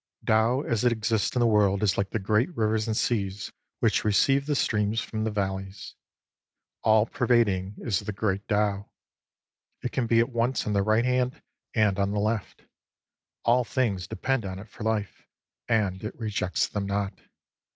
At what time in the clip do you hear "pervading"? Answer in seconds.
7.05-7.75